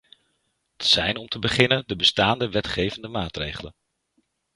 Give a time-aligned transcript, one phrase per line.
[0.77, 3.75] Dat zijn om te beginnen de bestaande wetgevende maatregelen.